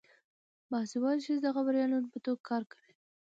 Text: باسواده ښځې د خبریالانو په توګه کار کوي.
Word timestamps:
باسواده 0.71 1.21
ښځې 1.25 1.39
د 1.43 1.47
خبریالانو 1.55 2.11
په 2.13 2.19
توګه 2.25 2.41
کار 2.49 2.63
کوي. 2.71 2.93